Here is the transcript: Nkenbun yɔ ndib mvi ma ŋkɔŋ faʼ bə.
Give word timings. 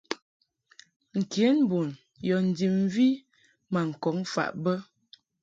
Nkenbun 1.19 1.89
yɔ 2.27 2.37
ndib 2.47 2.73
mvi 2.83 3.07
ma 3.71 3.81
ŋkɔŋ 3.89 4.17
faʼ 4.33 4.49
bə. 4.63 4.73